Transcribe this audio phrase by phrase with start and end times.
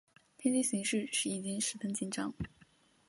[0.35, 0.97] 天津形势
[1.29, 2.33] 已经非常紧张。